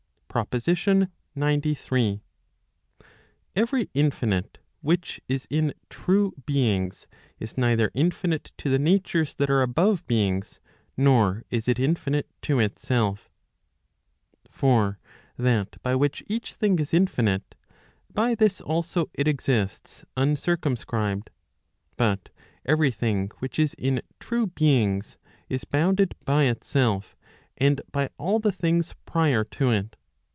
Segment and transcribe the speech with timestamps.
[0.33, 2.21] PROPOSITION XCIII.
[3.53, 7.05] Every infinite which is in [true] beings,
[7.37, 10.61] is neither infinite to the natures that are above beings,
[10.95, 13.29] nor is it infinite to itself.
[14.49, 14.99] For
[15.35, 17.53] that by which each thing is infinite,
[18.09, 21.29] by this also it exists uncircum¬ scribed.
[21.97, 22.29] But
[22.65, 25.17] every thing which is in [true] beings,
[25.49, 27.17] is bounded by itself,
[27.57, 29.97] and by all the things prior to it.